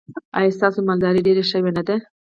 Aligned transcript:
ایا 0.37 0.55
ستاسو 0.57 0.79
مالداري 0.89 1.19
ډیره 1.27 1.43
شوې 1.51 1.71
نه 1.77 1.83
ده؟ 1.87 1.95